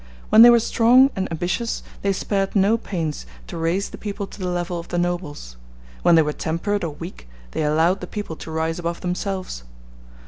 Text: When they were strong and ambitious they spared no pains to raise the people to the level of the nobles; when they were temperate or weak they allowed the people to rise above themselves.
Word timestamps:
When 0.29 0.41
they 0.41 0.49
were 0.49 0.59
strong 0.59 1.11
and 1.15 1.31
ambitious 1.31 1.83
they 2.01 2.11
spared 2.11 2.55
no 2.55 2.75
pains 2.75 3.27
to 3.45 3.55
raise 3.55 3.91
the 3.91 3.99
people 3.99 4.25
to 4.25 4.39
the 4.39 4.47
level 4.49 4.79
of 4.79 4.87
the 4.87 4.97
nobles; 4.97 5.57
when 6.01 6.15
they 6.15 6.23
were 6.23 6.33
temperate 6.33 6.83
or 6.83 6.95
weak 6.95 7.27
they 7.51 7.61
allowed 7.61 8.01
the 8.01 8.07
people 8.07 8.35
to 8.37 8.49
rise 8.49 8.79
above 8.79 9.01
themselves. 9.01 9.61